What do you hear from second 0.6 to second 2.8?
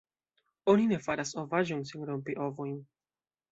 Oni ne faras ovaĵon sen rompi ovojn!